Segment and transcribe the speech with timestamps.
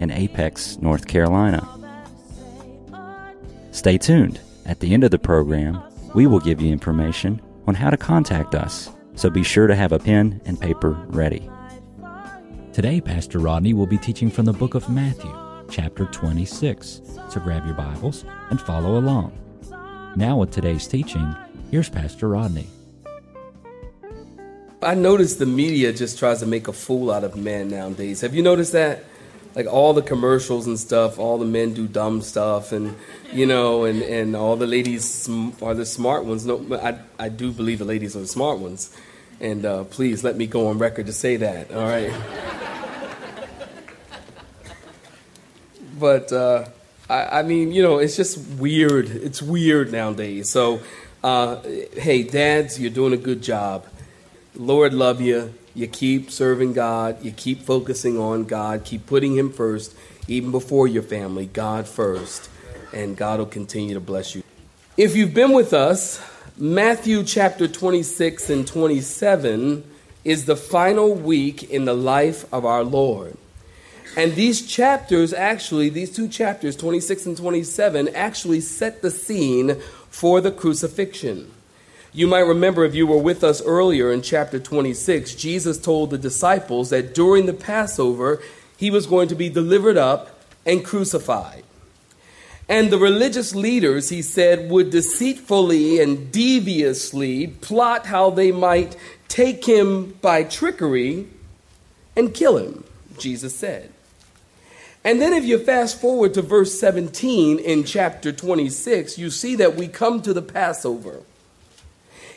[0.00, 1.66] in Apex, North Carolina.
[3.70, 4.40] Stay tuned.
[4.66, 5.80] At the end of the program,
[6.14, 9.92] we will give you information on how to contact us, so be sure to have
[9.92, 11.48] a pen and paper ready.
[12.72, 15.32] Today, Pastor Rodney will be teaching from the book of Matthew,
[15.70, 17.02] chapter 26.
[17.28, 19.36] So grab your Bibles and follow along.
[20.16, 21.34] Now, with today's teaching,
[21.70, 22.66] here's Pastor Rodney.
[24.82, 28.22] I notice the media just tries to make a fool out of men nowadays.
[28.22, 29.04] Have you noticed that?
[29.54, 32.94] Like all the commercials and stuff, all the men do dumb stuff, and
[33.32, 35.28] you know, and, and all the ladies
[35.62, 36.46] are the smart ones.
[36.46, 38.96] No, I I do believe the ladies are the smart ones,
[39.40, 41.72] and uh, please let me go on record to say that.
[41.72, 42.12] All right.
[45.98, 46.66] but uh,
[47.08, 49.08] I, I mean, you know, it's just weird.
[49.10, 50.48] It's weird nowadays.
[50.48, 50.80] So,
[51.24, 51.60] uh,
[51.96, 53.86] hey, dads, you're doing a good job.
[54.54, 59.52] Lord love you you keep serving God, you keep focusing on God, keep putting Him
[59.52, 59.94] first,
[60.26, 62.50] even before your family, God first,
[62.92, 64.42] and God will continue to bless you.
[64.96, 66.20] If you've been with us,
[66.56, 69.84] Matthew chapter 26 and 27
[70.24, 73.36] is the final week in the life of our Lord.
[74.16, 79.76] And these chapters, actually, these two chapters, 26 and 27, actually set the scene
[80.10, 81.50] for the crucifixion.
[82.12, 86.18] You might remember if you were with us earlier in chapter 26, Jesus told the
[86.18, 88.42] disciples that during the Passover,
[88.76, 91.62] he was going to be delivered up and crucified.
[92.68, 98.96] And the religious leaders, he said, would deceitfully and deviously plot how they might
[99.28, 101.28] take him by trickery
[102.16, 102.84] and kill him,
[103.18, 103.92] Jesus said.
[105.02, 109.74] And then, if you fast forward to verse 17 in chapter 26, you see that
[109.74, 111.22] we come to the Passover.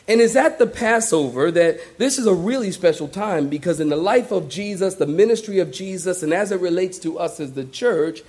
[0.06, 3.96] And it's at the Passover that this is a really special time because in the
[3.96, 7.64] life of Jesus, the ministry of Jesus, and as it relates to us as the
[7.64, 8.20] church,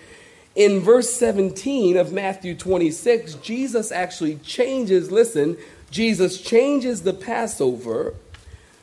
[0.56, 5.58] in verse 17 of Matthew 26, Jesus actually changes, listen,
[5.92, 8.14] Jesus changes the Passover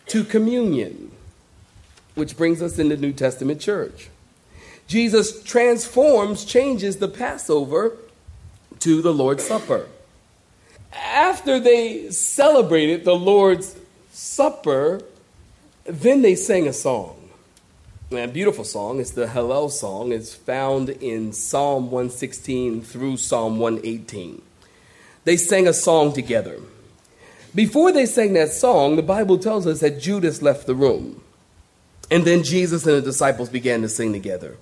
[0.09, 1.13] to communion,
[2.15, 4.11] which brings us in the New Testament church.
[4.87, 7.97] Jesus transforms, changes the Passover
[8.81, 9.87] to the Lord's Supper
[10.93, 13.77] after they celebrated the Lord's
[14.13, 15.01] Supper,
[15.85, 17.17] then they sang a song.
[18.11, 19.01] a beautiful song.
[19.01, 20.13] It's the Hallel song.
[20.13, 24.43] It's found in Psalm 116 through Psalm 118.
[25.25, 26.61] They sang a song together.
[27.55, 31.23] Before they sang that song, the Bible tells us that Judas left the room.
[32.11, 34.57] And then Jesus and the disciples began to sing together.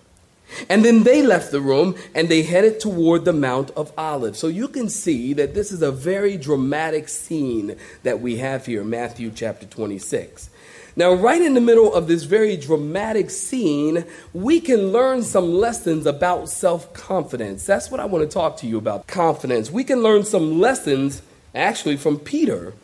[0.68, 4.38] And then they left the room and they headed toward the Mount of Olives.
[4.38, 8.84] So you can see that this is a very dramatic scene that we have here,
[8.84, 10.50] Matthew chapter 26.
[10.96, 16.04] Now, right in the middle of this very dramatic scene, we can learn some lessons
[16.04, 17.64] about self confidence.
[17.64, 19.70] That's what I want to talk to you about confidence.
[19.70, 21.22] We can learn some lessons,
[21.54, 22.74] actually, from Peter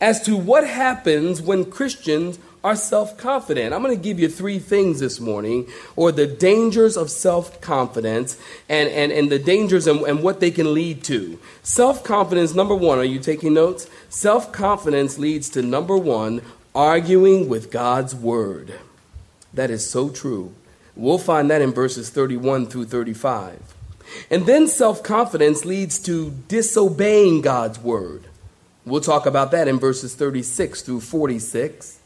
[0.00, 3.74] as to what happens when Christians are self confident.
[3.74, 8.38] I'm going to give you three things this morning, or the dangers of self confidence
[8.68, 11.38] and, and, and the dangers and, and what they can lead to.
[11.62, 13.88] Self confidence, number one, are you taking notes?
[14.08, 16.42] Self confidence leads to number one,
[16.74, 18.74] arguing with God's word.
[19.52, 20.54] That is so true.
[20.94, 23.74] We'll find that in verses 31 through 35.
[24.30, 28.24] And then self confidence leads to disobeying God's word.
[28.84, 32.00] We'll talk about that in verses 36 through 46.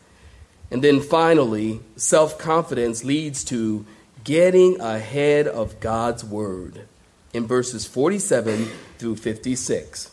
[0.70, 3.86] And then finally, self confidence leads to
[4.24, 6.86] getting ahead of God's word
[7.32, 8.66] in verses 47
[8.98, 10.10] through 56.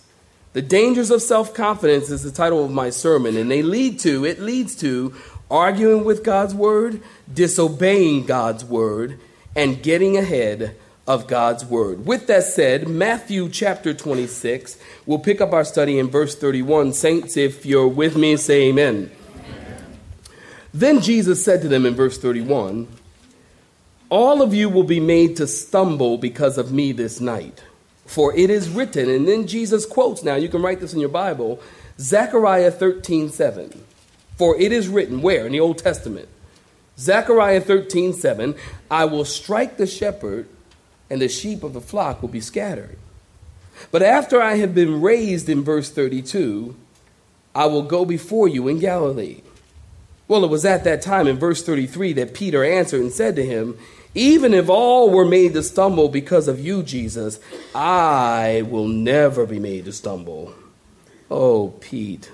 [0.53, 4.25] The dangers of self confidence is the title of my sermon, and they lead to,
[4.25, 5.15] it leads to
[5.49, 7.01] arguing with God's word,
[7.31, 9.19] disobeying God's word,
[9.55, 10.75] and getting ahead
[11.07, 12.05] of God's word.
[12.05, 16.93] With that said, Matthew chapter 26, we'll pick up our study in verse 31.
[16.93, 19.11] Saints, if you're with me, say amen.
[20.73, 22.87] Then Jesus said to them in verse 31
[24.09, 27.63] All of you will be made to stumble because of me this night.
[28.05, 31.09] For it is written, and then Jesus quotes now, you can write this in your
[31.09, 31.61] Bible,
[31.99, 33.83] Zechariah 13 7.
[34.37, 35.45] For it is written, where?
[35.45, 36.27] In the Old Testament.
[36.97, 38.55] Zechariah 13 7,
[38.89, 40.47] I will strike the shepherd,
[41.09, 42.97] and the sheep of the flock will be scattered.
[43.91, 46.75] But after I have been raised in verse 32,
[47.55, 49.41] I will go before you in Galilee.
[50.27, 53.45] Well, it was at that time in verse 33 that Peter answered and said to
[53.45, 53.77] him,
[54.15, 57.39] Even if all were made to stumble because of you, Jesus,
[57.75, 60.53] I will never be made to stumble.
[61.29, 62.31] Oh, Pete.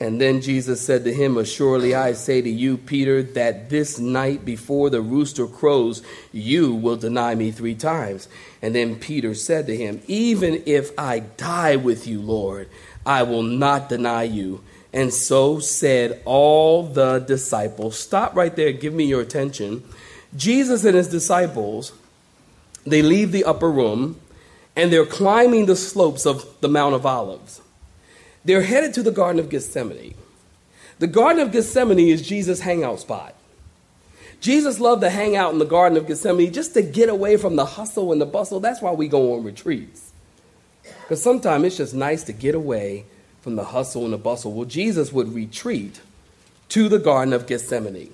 [0.00, 4.44] And then Jesus said to him, Assuredly I say to you, Peter, that this night
[4.44, 6.02] before the rooster crows,
[6.32, 8.28] you will deny me three times.
[8.62, 12.68] And then Peter said to him, Even if I die with you, Lord,
[13.04, 14.62] I will not deny you.
[14.92, 17.98] And so said all the disciples.
[17.98, 19.84] Stop right there, give me your attention.
[20.36, 21.92] Jesus and his disciples,
[22.84, 24.20] they leave the upper room
[24.76, 27.60] and they're climbing the slopes of the Mount of Olives.
[28.44, 30.14] They're headed to the Garden of Gethsemane.
[31.00, 33.34] The Garden of Gethsemane is Jesus' hangout spot.
[34.40, 37.56] Jesus loved to hang out in the Garden of Gethsemane just to get away from
[37.56, 38.60] the hustle and the bustle.
[38.60, 40.12] That's why we go on retreats.
[41.02, 43.04] Because sometimes it's just nice to get away
[43.48, 44.52] from the hustle and the bustle.
[44.52, 46.02] Well, Jesus would retreat
[46.68, 48.12] to the Garden of Gethsemane.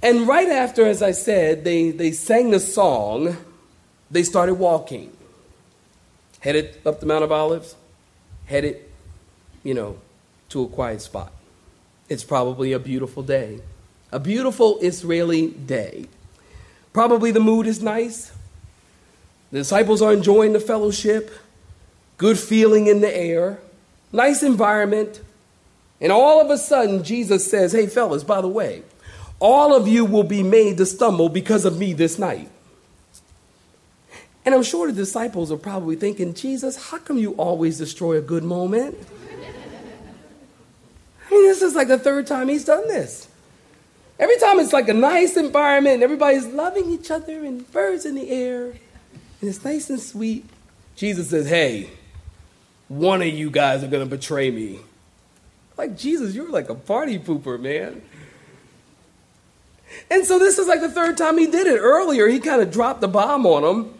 [0.00, 3.36] And right after, as I said, they, they sang the song,
[4.08, 5.10] they started walking,
[6.38, 7.74] headed up the Mount of Olives
[8.46, 8.80] headed,
[9.64, 9.98] you know,
[10.50, 11.32] to a quiet spot.
[12.08, 13.58] It's probably a beautiful day,
[14.12, 16.06] a beautiful Israeli day.
[16.92, 18.30] Probably the mood is nice.
[19.50, 21.32] The disciples are enjoying the fellowship,
[22.18, 23.58] good feeling in the air,
[24.12, 25.20] nice environment.
[26.00, 28.82] And all of a sudden, Jesus says, Hey, fellas, by the way,
[29.38, 32.50] all of you will be made to stumble because of me this night.
[34.44, 38.22] And I'm sure the disciples are probably thinking, Jesus, how come you always destroy a
[38.22, 38.96] good moment?
[41.26, 43.28] I mean, this is like the third time he's done this.
[44.18, 48.14] Every time it's like a nice environment and everybody's loving each other and birds in
[48.14, 48.74] the air
[49.40, 50.44] and it's nice and sweet.
[50.96, 51.90] Jesus says, Hey,
[52.90, 54.80] one of you guys are going to betray me.
[55.78, 58.02] Like, Jesus, you're like a party pooper, man.
[60.10, 61.78] And so this is like the third time he did it.
[61.78, 63.94] Earlier, he kind of dropped the bomb on them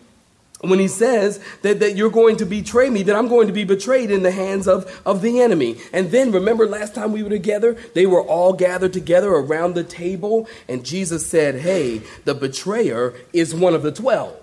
[0.63, 3.63] when he says that, that you're going to betray me, that I'm going to be
[3.63, 5.77] betrayed in the hands of, of the enemy.
[5.93, 9.85] And then remember last time we were together, they were all gathered together around the
[9.85, 14.37] table, and Jesus said, Hey, the betrayer is one of the twelve.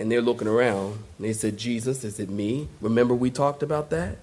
[0.00, 2.68] And they're looking around, and they said, Jesus, is it me?
[2.80, 4.16] Remember we talked about that?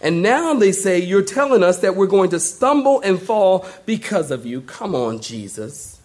[0.00, 4.30] And now they say, You're telling us that we're going to stumble and fall because
[4.30, 4.60] of you.
[4.60, 6.00] Come on, Jesus.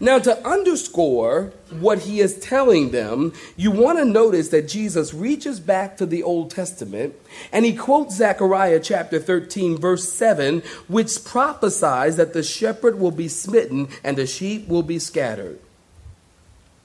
[0.00, 5.60] Now, to underscore what he is telling them, you want to notice that Jesus reaches
[5.60, 7.14] back to the Old Testament
[7.52, 13.28] and he quotes Zechariah chapter 13, verse 7, which prophesies that the shepherd will be
[13.28, 15.58] smitten and the sheep will be scattered.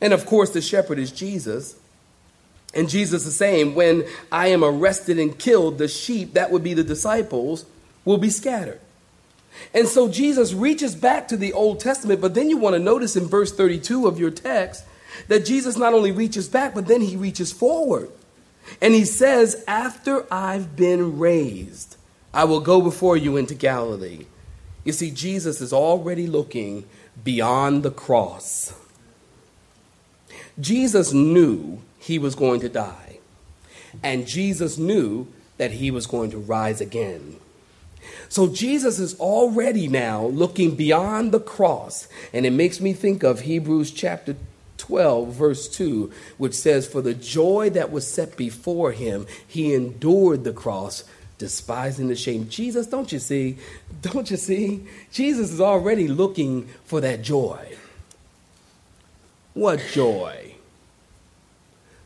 [0.03, 1.77] And of course, the shepherd is Jesus.
[2.75, 4.03] And Jesus is saying, when
[4.33, 7.65] I am arrested and killed, the sheep, that would be the disciples,
[8.03, 8.81] will be scattered.
[9.73, 13.15] And so Jesus reaches back to the Old Testament, but then you want to notice
[13.15, 14.83] in verse 32 of your text
[15.29, 18.09] that Jesus not only reaches back, but then he reaches forward.
[18.81, 21.95] And he says, After I've been raised,
[22.33, 24.25] I will go before you into Galilee.
[24.83, 26.83] You see, Jesus is already looking
[27.23, 28.73] beyond the cross.
[30.59, 33.19] Jesus knew he was going to die,
[34.01, 37.37] and Jesus knew that he was going to rise again.
[38.29, 42.07] So Jesus is already now looking beyond the cross.
[42.33, 44.35] And it makes me think of Hebrews chapter
[44.77, 50.43] 12, verse 2, which says, For the joy that was set before him, he endured
[50.43, 51.03] the cross,
[51.37, 52.49] despising the shame.
[52.49, 53.57] Jesus, don't you see?
[54.01, 54.85] Don't you see?
[55.11, 57.77] Jesus is already looking for that joy.
[59.53, 60.55] What joy?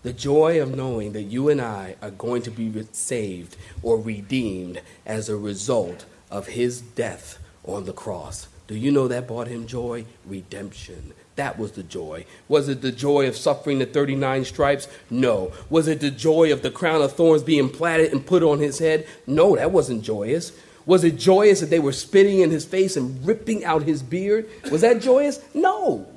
[0.04, 4.82] The joy of knowing that you and I are going to be saved or redeemed
[5.06, 8.50] as a result of his death on the cross.
[8.68, 10.04] Do you know that brought him joy?
[10.26, 11.14] Redemption.
[11.38, 12.26] That was the joy.
[12.50, 14.90] Was it the joy of suffering the 39 stripes?
[15.10, 15.54] No.
[15.70, 18.80] Was it the joy of the crown of thorns being platted and put on his
[18.80, 19.08] head?
[19.26, 20.52] No, that wasn't joyous.
[20.86, 24.50] Was it joyous that they were spitting in his face and ripping out his beard?
[24.70, 25.40] Was that joyous?
[25.54, 26.08] No.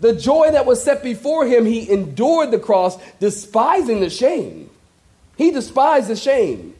[0.00, 4.70] The joy that was set before him, he endured the cross, despising the shame.
[5.36, 6.74] He despised the shame.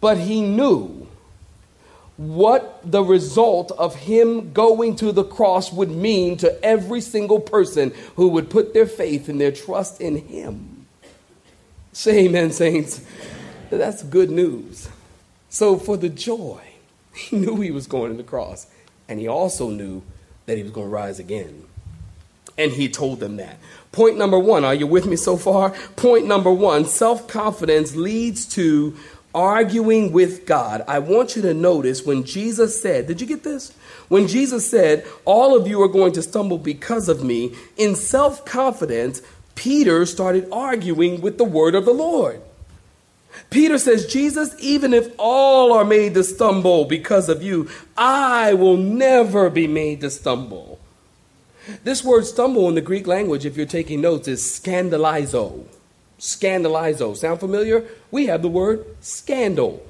[0.00, 1.08] But he knew
[2.16, 7.94] what the result of him going to the cross would mean to every single person
[8.16, 10.86] who would put their faith and their trust in him.
[11.92, 13.00] Say amen, saints.
[13.70, 14.88] That's good news.
[15.48, 16.60] So, for the joy,
[17.14, 18.66] he knew he was going to the cross,
[19.08, 20.02] and he also knew
[20.46, 21.67] that he was going to rise again.
[22.58, 23.58] And he told them that.
[23.92, 25.70] Point number one, are you with me so far?
[25.96, 28.96] Point number one self confidence leads to
[29.34, 30.84] arguing with God.
[30.88, 33.72] I want you to notice when Jesus said, Did you get this?
[34.08, 38.44] When Jesus said, All of you are going to stumble because of me, in self
[38.44, 39.22] confidence,
[39.54, 42.40] Peter started arguing with the word of the Lord.
[43.50, 48.76] Peter says, Jesus, even if all are made to stumble because of you, I will
[48.76, 50.77] never be made to stumble.
[51.84, 55.64] This word stumble in the Greek language, if you're taking notes, is scandalizo.
[56.18, 57.16] Scandalizo.
[57.16, 57.84] Sound familiar?
[58.10, 59.84] We have the word scandal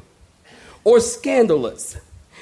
[0.84, 1.96] or scandalous.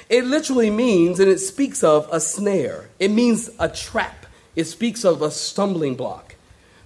[0.09, 4.25] It literally means, and it speaks of a snare, it means a trap,
[4.55, 6.35] it speaks of a stumbling block.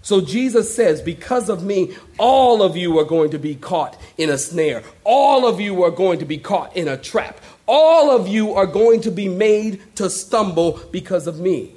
[0.01, 4.29] So Jesus says, Because of me, all of you are going to be caught in
[4.29, 4.83] a snare.
[5.03, 7.39] All of you are going to be caught in a trap.
[7.67, 11.73] All of you are going to be made to stumble because of me.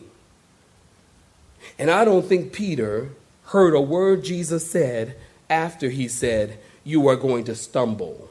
[1.79, 3.11] And I don't think Peter
[3.47, 5.17] heard a word Jesus said
[5.51, 8.31] after he said, You are going to stumble.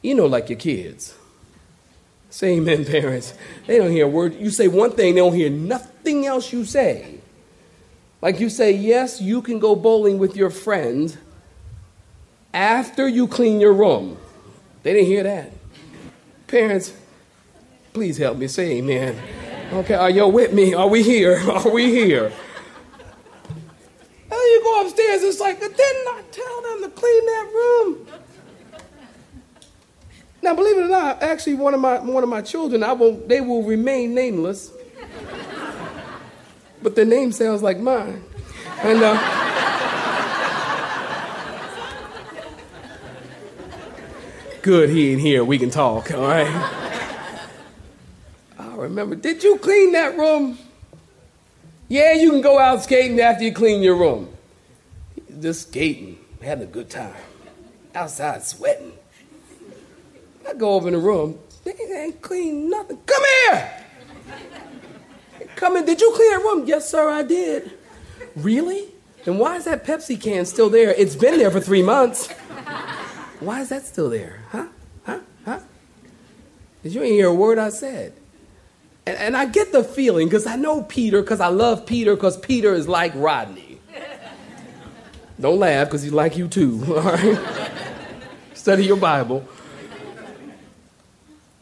[0.00, 1.14] You know, like your kids.
[2.30, 3.34] Say amen, parents.
[3.66, 4.34] They don't hear a word.
[4.34, 7.18] You say one thing, they don't hear nothing else you say.
[8.20, 11.16] Like you say, yes, you can go bowling with your friends
[12.54, 14.16] after you clean your room.
[14.82, 15.50] They didn't hear that.
[16.46, 16.92] Parents,
[17.92, 19.20] please help me say amen.
[19.72, 20.74] Okay, are you with me?
[20.74, 21.38] Are we here?
[21.50, 22.32] Are we here?
[24.30, 28.06] And you go upstairs, it's like, didn't I tell them to clean that room?
[30.42, 33.16] Now, believe it or not, actually, one of my one of my children, I will
[33.26, 34.72] they will remain nameless
[36.82, 38.22] but their name sounds like mine.
[38.82, 39.16] And uh,
[44.62, 45.44] good, he ain't here.
[45.44, 46.90] We can talk, all right?
[48.82, 49.14] Remember.
[49.14, 50.58] Did you clean that room?
[51.88, 54.28] Yeah, you can go out skating after you clean your room.
[55.40, 57.14] Just skating, having a good time.
[57.94, 58.92] Outside sweating.
[60.48, 61.38] I go over in the room.
[61.64, 62.98] They ain't clean nothing.
[63.06, 63.72] Come here!
[65.54, 65.84] Come in.
[65.84, 66.64] Did you clean that room?
[66.66, 67.70] Yes, sir, I did.
[68.34, 68.88] Really?
[69.24, 70.90] Then why is that Pepsi can still there?
[70.90, 72.32] It's been there for three months.
[73.38, 74.42] Why is that still there?
[74.50, 74.66] Huh?
[75.04, 75.20] Huh?
[75.44, 75.60] Huh?
[76.82, 78.14] Did you ain't hear a word I said?
[79.06, 82.36] And, and I get the feeling because I know Peter, because I love Peter, because
[82.36, 83.80] Peter is like Rodney.
[85.40, 87.38] Don't laugh because he's like you too, all right?
[88.54, 89.44] Study your Bible.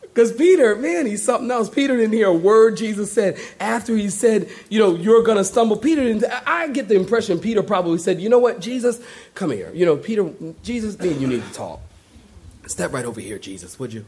[0.02, 1.70] Because Peter, man, he's something else.
[1.70, 3.38] Peter didn't hear a word Jesus said.
[3.59, 6.25] After he said, you know, you're going to stumble, Peter didn't.
[6.47, 9.00] I get the impression Peter probably said, you know what, Jesus,
[9.35, 9.70] come here.
[9.73, 10.30] You know, Peter,
[10.62, 11.80] Jesus, me and you need to talk.
[12.66, 14.04] Step right over here, Jesus, would you?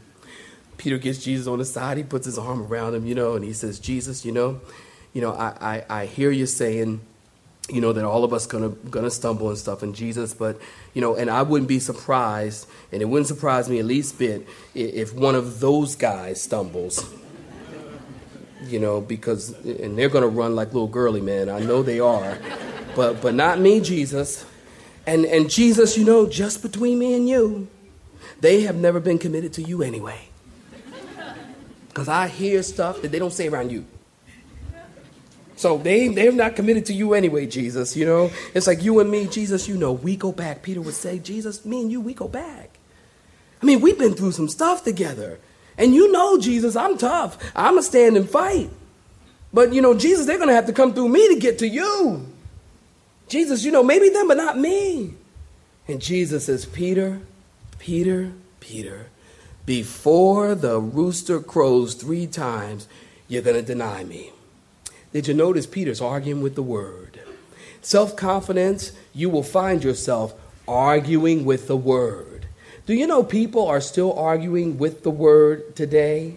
[0.77, 1.97] Peter gets Jesus on the side.
[1.97, 4.59] He puts his arm around him, you know, and he says, Jesus, you know,
[5.13, 7.01] you know, I, I, I hear you saying,
[7.69, 10.59] you know that all of us gonna gonna stumble and stuff in Jesus, but
[10.93, 14.45] you know, and I wouldn't be surprised, and it wouldn't surprise me at least bit
[14.75, 17.13] if one of those guys stumbles.
[18.65, 21.49] You know, because and they're gonna run like little girly man.
[21.49, 22.37] I know they are,
[22.95, 24.45] but but not me, Jesus.
[25.05, 27.69] And and Jesus, you know, just between me and you,
[28.41, 30.29] they have never been committed to you anyway.
[31.93, 33.85] Because I hear stuff that they don't say around you.
[35.55, 38.31] So they, they're not committed to you anyway, Jesus, you know?
[38.55, 40.63] It's like you and me, Jesus, you know, we go back.
[40.63, 42.79] Peter would say, Jesus, me and you, we go back.
[43.61, 45.39] I mean, we've been through some stuff together.
[45.77, 47.37] And you know, Jesus, I'm tough.
[47.55, 48.71] I'm a stand and fight.
[49.53, 51.67] But, you know, Jesus, they're going to have to come through me to get to
[51.67, 52.25] you.
[53.27, 55.13] Jesus, you know, maybe them, but not me.
[55.87, 57.21] And Jesus says, Peter,
[57.77, 59.09] Peter, Peter,
[59.65, 62.87] before the rooster crows three times,
[63.27, 64.31] you're going to deny me.
[65.13, 67.19] Did you notice Peter's arguing with the word?
[67.81, 70.33] Self confidence, you will find yourself
[70.67, 72.47] arguing with the word.
[72.85, 76.35] Do you know people are still arguing with the word today?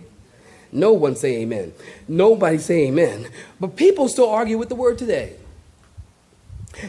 [0.70, 1.72] No one say amen.
[2.06, 3.28] Nobody say amen.
[3.58, 5.34] But people still argue with the word today.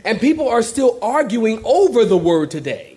[0.03, 2.96] And people are still arguing over the word today.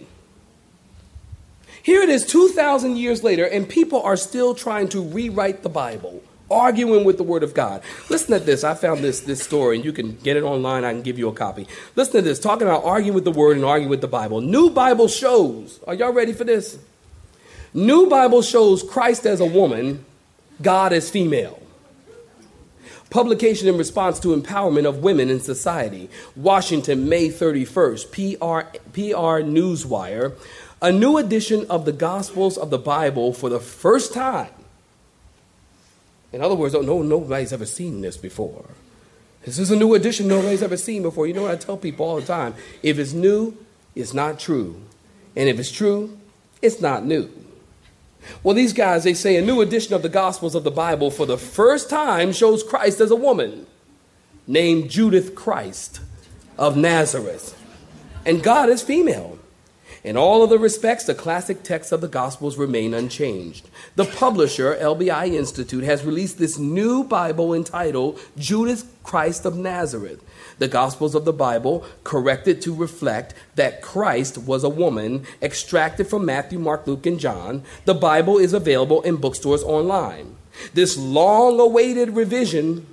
[1.83, 6.23] Here it is 2,000 years later, and people are still trying to rewrite the Bible
[6.51, 7.83] arguing with the word of God.
[8.09, 8.65] Listen to this.
[8.65, 10.85] I found this this story, and you can get it online.
[10.85, 11.67] I can give you a copy.
[11.97, 12.39] Listen to this.
[12.39, 14.41] Talking about arguing with the word and arguing with the Bible.
[14.41, 15.81] New Bible shows.
[15.87, 16.79] Are y'all ready for this?
[17.73, 20.05] New Bible shows Christ as a woman,
[20.61, 21.63] God as female.
[23.11, 26.09] Publication in response to empowerment of women in society.
[26.37, 28.11] Washington, May 31st.
[28.13, 30.37] PR, PR Newswire.
[30.83, 34.51] A new edition of the Gospels of the Bible for the first time
[36.33, 38.65] In other words, no, nobody's ever seen this before.
[39.45, 41.27] This is a new edition nobody's ever seen before.
[41.27, 42.55] You know what I tell people all the time?
[42.83, 43.57] If it's new,
[43.95, 44.81] it's not true.
[45.35, 46.19] And if it's true,
[46.63, 47.31] it's not new.
[48.43, 51.27] Well, these guys, they say a new edition of the Gospels of the Bible for
[51.27, 53.67] the first time shows Christ as a woman
[54.47, 56.01] named Judith Christ
[56.59, 57.57] of Nazareth.
[58.27, 59.40] And God is female.
[60.03, 63.69] In all other respects, the classic texts of the Gospels remain unchanged.
[63.97, 70.23] The publisher, LBI Institute, has released this new Bible entitled Judith Christ of Nazareth.
[70.59, 76.25] The Gospels of the Bible corrected to reflect that Christ was a woman extracted from
[76.25, 77.63] Matthew, Mark, Luke, and John.
[77.85, 80.37] The Bible is available in bookstores online.
[80.73, 82.87] This long awaited revision,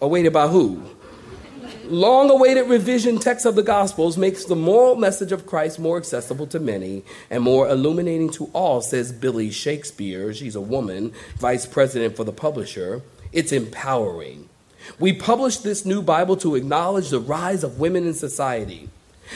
[0.00, 0.82] awaited by who?
[1.84, 6.46] Long awaited revision text of the Gospels makes the moral message of Christ more accessible
[6.48, 10.32] to many and more illuminating to all, says Billy Shakespeare.
[10.34, 13.02] She's a woman, vice president for the publisher.
[13.32, 14.48] It's empowering.
[14.98, 18.88] We published this new Bible to acknowledge the rise of women in society.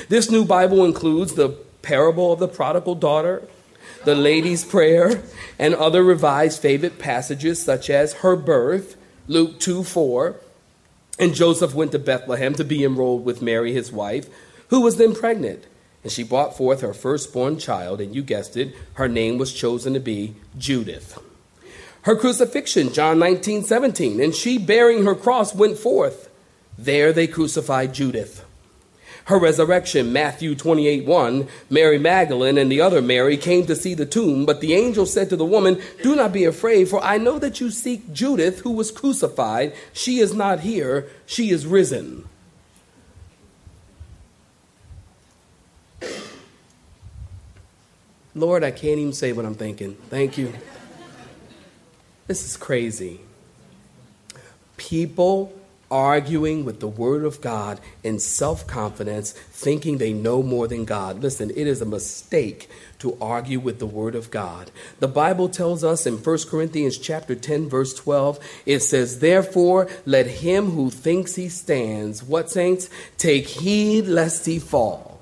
[0.09, 1.51] This new Bible includes the
[1.83, 3.43] parable of the prodigal daughter,
[4.05, 5.23] the lady's prayer,
[5.59, 8.97] and other revised favorite passages such as her birth,
[9.29, 10.37] Luke 2 4,
[11.19, 14.29] and Joseph went to Bethlehem to be enrolled with Mary, his wife,
[14.69, 15.67] who was then pregnant.
[16.03, 19.95] And she brought forth her firstborn child, and you guessed it, her name was chosen
[19.95, 21.19] to be Judith.
[22.03, 26.31] Her crucifixion, John 19, 17, and she bearing her cross went forth.
[26.79, 28.46] There they crucified Judith
[29.27, 34.07] her resurrection, Matthew 28 1, Mary Magdalene and the other Mary came to see the
[34.07, 37.39] tomb, but the angel said to the woman, Do not be afraid, for I know
[37.41, 39.75] that you seek Judith, who was crucified.
[39.93, 42.29] She is not here, she is risen.
[48.37, 49.95] Lord, I can't even say what I'm thinking.
[50.09, 50.53] Thank you.
[52.29, 53.21] This is crazy.
[54.77, 55.53] People
[55.91, 61.23] arguing with the Word of God in self confidence, thinking they know more than God.
[61.23, 62.69] Listen, it is a mistake
[62.99, 64.71] to argue with the Word of God.
[65.01, 70.27] The Bible tells us in 1 Corinthians chapter 10, verse 12, it says, Therefore, let
[70.27, 72.89] him who thinks he stands, what saints?
[73.19, 75.21] Take heed lest he fall.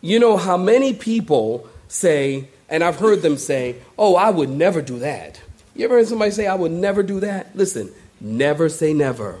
[0.00, 4.82] You know how many people say, and I've heard them say, Oh, I would never
[4.82, 5.40] do that.
[5.74, 7.56] You ever heard somebody say, I would never do that?
[7.56, 7.90] Listen,
[8.24, 9.38] Never say never.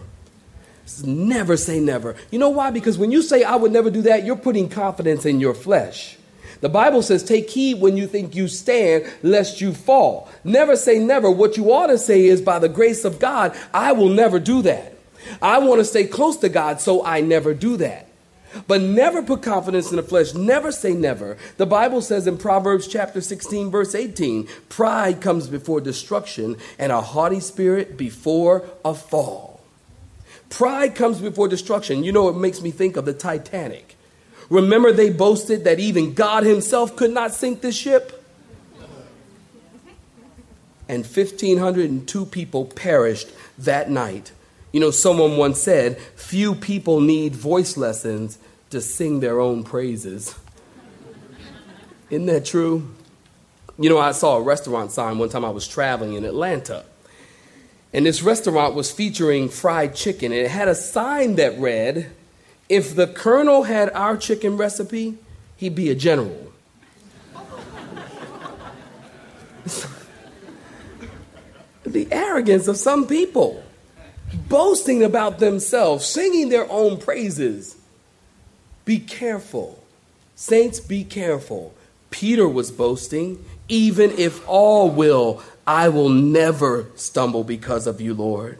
[1.02, 2.16] Never say never.
[2.30, 2.70] You know why?
[2.70, 6.18] Because when you say, I would never do that, you're putting confidence in your flesh.
[6.60, 10.28] The Bible says, Take heed when you think you stand, lest you fall.
[10.44, 11.30] Never say never.
[11.30, 14.60] What you ought to say is, By the grace of God, I will never do
[14.62, 14.92] that.
[15.40, 18.03] I want to stay close to God, so I never do that.
[18.66, 20.34] But never put confidence in the flesh.
[20.34, 21.36] Never say never.
[21.56, 27.00] The Bible says in Proverbs chapter 16, verse 18 pride comes before destruction, and a
[27.00, 29.60] haughty spirit before a fall.
[30.50, 32.04] Pride comes before destruction.
[32.04, 33.96] You know, it makes me think of the Titanic.
[34.50, 38.20] Remember, they boasted that even God Himself could not sink the ship?
[40.88, 44.32] And 1,502 people perished that night.
[44.70, 48.38] You know, someone once said, Few people need voice lessons
[48.74, 50.34] to sing their own praises.
[52.10, 52.92] Isn't that true?
[53.78, 56.84] You know, I saw a restaurant sign one time I was traveling in Atlanta.
[57.92, 60.32] And this restaurant was featuring fried chicken.
[60.32, 62.10] And it had a sign that read,
[62.68, 65.18] If the colonel had our chicken recipe,
[65.56, 66.52] he'd be a general.
[71.84, 73.62] the arrogance of some people,
[74.48, 77.76] boasting about themselves, singing their own praises.
[78.84, 79.82] Be careful.
[80.36, 81.74] Saints, be careful.
[82.10, 88.58] Peter was boasting, even if all will, I will never stumble because of you, Lord.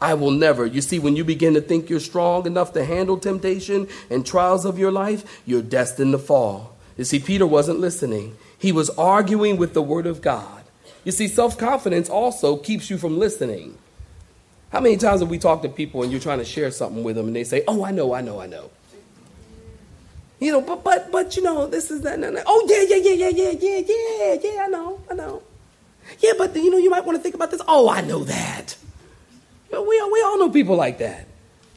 [0.00, 0.66] I will never.
[0.66, 4.64] You see, when you begin to think you're strong enough to handle temptation and trials
[4.64, 6.76] of your life, you're destined to fall.
[6.96, 10.64] You see, Peter wasn't listening, he was arguing with the Word of God.
[11.04, 13.78] You see, self confidence also keeps you from listening.
[14.70, 17.16] How many times have we talked to people and you're trying to share something with
[17.16, 18.70] them and they say, Oh, I know, I know, I know.
[20.38, 22.18] You know, but but but you know, this is that.
[22.46, 24.64] Oh yeah, yeah, yeah, yeah, yeah, yeah, yeah, yeah.
[24.64, 25.42] I know, I know.
[26.20, 27.62] Yeah, but you know, you might want to think about this.
[27.66, 28.76] Oh, I know that.
[29.70, 31.26] We we all know people like that.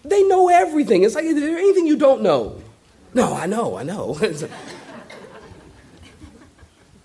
[0.03, 1.03] They know everything.
[1.03, 2.61] It's like, is there anything you don't know?
[3.13, 4.17] No, I know, I know.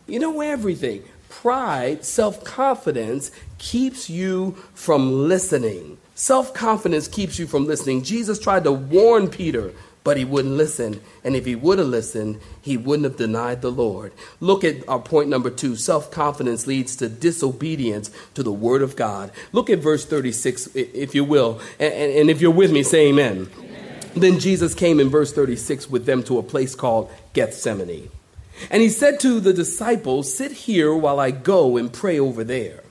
[0.07, 1.05] you know everything.
[1.29, 5.99] Pride, self confidence keeps you from listening.
[6.15, 8.03] Self confidence keeps you from listening.
[8.03, 9.73] Jesus tried to warn Peter
[10.05, 11.01] but he wouldn't listen.
[11.25, 14.13] And if he would have listened, he wouldn't have denied the Lord.
[14.39, 18.95] Look at our point number two self confidence leads to disobedience to the word of
[18.95, 19.33] God.
[19.53, 21.61] Look at verse 36, if you will.
[21.81, 23.51] And, and if you're with me, say amen.
[23.59, 24.01] amen.
[24.15, 28.11] Then Jesus came in verse 36 with them to a place called Gethsemane.
[28.71, 32.85] And he said to the disciples, Sit here while I go and pray over there.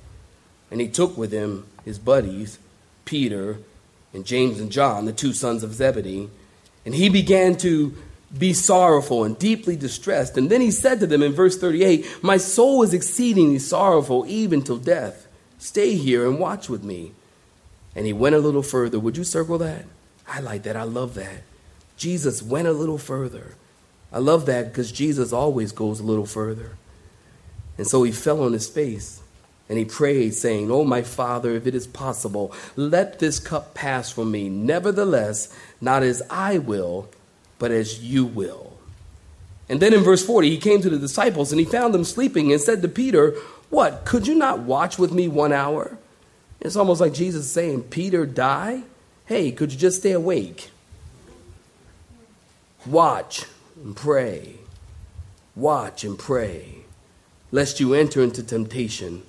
[0.71, 2.57] And he took with him his buddies,
[3.05, 3.59] Peter
[4.13, 6.29] and James and John, the two sons of Zebedee
[6.85, 7.95] and he began to
[8.37, 10.37] be sorrowful and deeply distressed.
[10.37, 14.61] And then he said to them in verse 38 My soul is exceedingly sorrowful, even
[14.61, 15.27] till death.
[15.57, 17.13] Stay here and watch with me.
[17.95, 18.99] And he went a little further.
[18.99, 19.85] Would you circle that?
[20.27, 20.75] I like that.
[20.75, 21.43] I love that.
[21.95, 23.55] Jesus went a little further.
[24.11, 26.77] I love that because Jesus always goes a little further.
[27.77, 29.22] And so he fell on his face
[29.69, 34.11] and he prayed, saying, Oh, my Father, if it is possible, let this cup pass
[34.11, 34.49] from me.
[34.49, 37.09] Nevertheless, not as I will,
[37.59, 38.73] but as you will.
[39.69, 42.51] And then in verse 40, he came to the disciples and he found them sleeping
[42.51, 43.31] and said to Peter,
[43.69, 45.97] What, could you not watch with me one hour?
[46.59, 48.83] It's almost like Jesus saying, Peter, die?
[49.25, 50.69] Hey, could you just stay awake?
[52.85, 53.45] Watch
[53.81, 54.55] and pray.
[55.55, 56.77] Watch and pray,
[57.51, 59.23] lest you enter into temptation.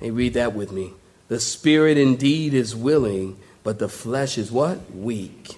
[0.00, 0.94] Hey, read that with me.
[1.28, 4.90] The spirit indeed is willing, but the flesh is what?
[4.94, 5.56] Weak.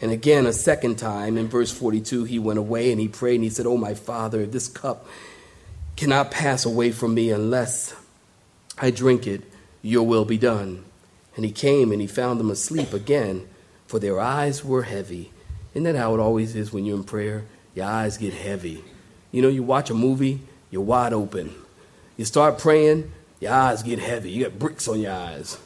[0.00, 3.44] And again, a second time in verse 42, he went away and he prayed and
[3.44, 5.06] he said, Oh, my Father, this cup
[5.96, 7.94] cannot pass away from me unless
[8.76, 9.42] I drink it,
[9.80, 10.84] your will be done.
[11.36, 13.48] And he came and he found them asleep again,
[13.86, 15.32] for their eyes were heavy.
[15.72, 17.44] Isn't that how it always is when you're in prayer?
[17.74, 18.84] Your eyes get heavy.
[19.30, 20.40] You know, you watch a movie,
[20.70, 21.54] you're wide open.
[22.16, 23.12] You start praying,
[23.44, 24.30] your eyes get heavy.
[24.30, 25.58] You got bricks on your eyes.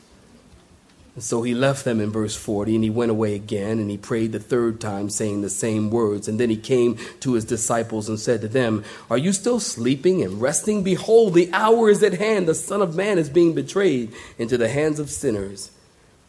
[1.14, 3.96] And so he left them in verse 40 and he went away again and he
[3.96, 6.26] prayed the third time, saying the same words.
[6.26, 10.22] And then he came to his disciples and said to them, Are you still sleeping
[10.24, 10.82] and resting?
[10.82, 12.48] Behold, the hour is at hand.
[12.48, 15.70] The Son of Man is being betrayed into the hands of sinners.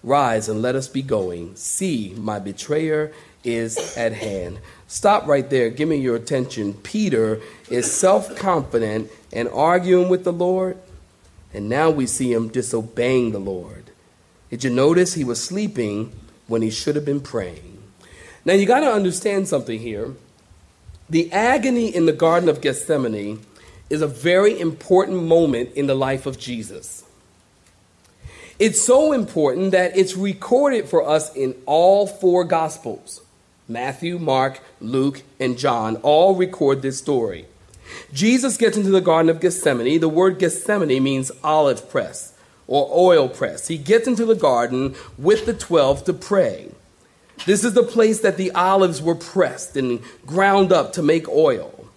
[0.03, 1.55] Rise and let us be going.
[1.55, 3.11] See, my betrayer
[3.43, 4.59] is at hand.
[4.87, 5.71] Stop right there.
[5.71, 6.73] Give me your attention.
[6.73, 10.77] Peter is self confident and arguing with the Lord
[11.53, 13.91] and now we see him disobeying the Lord.
[14.49, 16.11] Did you notice he was sleeping
[16.47, 17.81] when he should have been praying?
[18.45, 20.13] Now you got to understand something here.
[21.09, 23.41] The agony in the Garden of Gethsemane
[23.89, 27.03] is a very important moment in the life of Jesus.
[28.59, 33.21] It's so important that it's recorded for us in all four Gospels
[33.67, 37.45] Matthew, Mark, Luke, and John all record this story.
[38.13, 39.99] Jesus gets into the Garden of Gethsemane.
[39.99, 42.33] The word Gethsemane means olive press
[42.67, 43.67] or oil press.
[43.67, 46.69] He gets into the garden with the 12 to pray.
[47.45, 51.87] This is the place that the olives were pressed and ground up to make oil.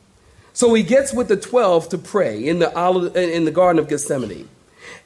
[0.54, 3.88] So he gets with the 12 to pray in the, olive, in the Garden of
[3.88, 4.48] Gethsemane.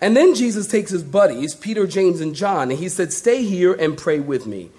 [0.00, 3.72] And then Jesus takes his buddies, Peter, James, and John, and he said, Stay here
[3.72, 4.70] and pray with me.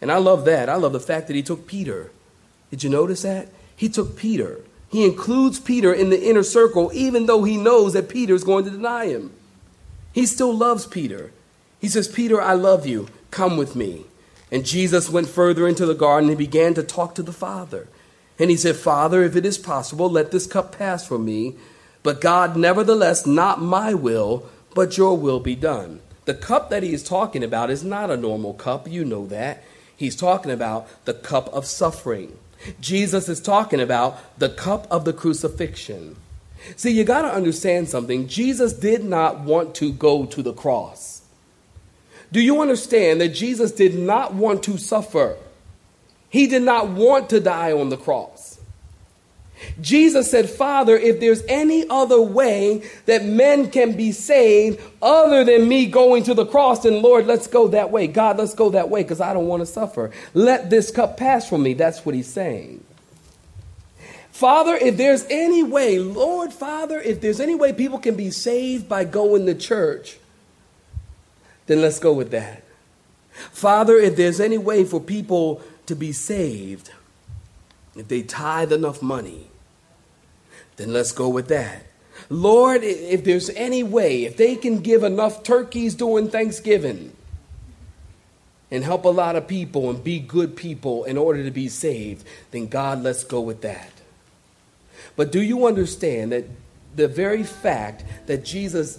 [0.00, 0.68] And I love that.
[0.68, 2.10] I love the fact that he took Peter.
[2.70, 3.48] Did you notice that?
[3.76, 4.60] He took Peter.
[4.92, 8.64] He includes Peter in the inner circle, even though he knows that Peter is going
[8.66, 9.32] to deny him.
[10.12, 11.32] He still loves Peter.
[11.80, 13.08] He says, Peter, I love you.
[13.30, 14.04] Come with me.
[14.50, 17.88] And Jesus went further into the garden and began to talk to the Father.
[18.38, 21.54] And he said, Father, if it is possible, let this cup pass from me.
[22.02, 26.00] But God, nevertheless, not my will, but your will be done.
[26.26, 28.86] The cup that he is talking about is not a normal cup.
[28.86, 29.64] You know that.
[29.96, 32.36] He's talking about the cup of suffering.
[32.80, 36.16] Jesus is talking about the cup of the crucifixion.
[36.76, 38.28] See, you got to understand something.
[38.28, 41.22] Jesus did not want to go to the cross.
[42.30, 45.36] Do you understand that Jesus did not want to suffer?
[46.30, 48.51] He did not want to die on the cross.
[49.80, 55.68] Jesus said, Father, if there's any other way that men can be saved other than
[55.68, 58.06] me going to the cross, then Lord, let's go that way.
[58.06, 60.10] God, let's go that way because I don't want to suffer.
[60.34, 61.74] Let this cup pass from me.
[61.74, 62.84] That's what he's saying.
[64.30, 68.88] Father, if there's any way, Lord, Father, if there's any way people can be saved
[68.88, 70.18] by going to church,
[71.66, 72.64] then let's go with that.
[73.32, 76.90] Father, if there's any way for people to be saved,
[77.94, 79.48] if they tithe enough money,
[80.76, 81.86] then let's go with that.
[82.28, 87.12] Lord, if there's any way, if they can give enough turkeys during Thanksgiving
[88.70, 92.24] and help a lot of people and be good people in order to be saved,
[92.50, 93.90] then God, let's go with that.
[95.16, 96.44] But do you understand that
[96.94, 98.98] the very fact that Jesus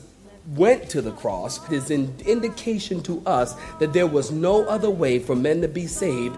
[0.55, 5.17] went to the cross is an indication to us that there was no other way
[5.17, 6.37] for men to be saved?